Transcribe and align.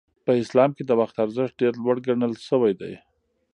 په 0.25 0.31
اسلام 0.41 0.71
کې 0.77 0.83
د 0.85 0.91
وخت 0.99 1.15
ارزښت 1.25 1.53
ډېر 1.61 1.73
لوړ 1.83 1.97
ګڼل 2.07 2.33
شوی 2.47 2.73
دی. 2.81 2.93